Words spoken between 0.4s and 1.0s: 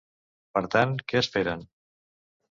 Per tant,